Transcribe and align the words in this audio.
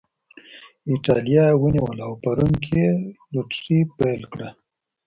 اېټالیا 0.91 1.45
یې 1.51 1.59
ونیوله 1.61 2.03
او 2.07 2.13
په 2.23 2.29
روم 2.37 2.53
کې 2.65 2.75
یې 2.89 2.99
لوټري 3.33 3.79
پیل 3.97 4.21
کړه 4.31 4.49